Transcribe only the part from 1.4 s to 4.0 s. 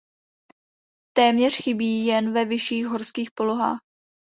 chybí jen ve vyšších horských polohách.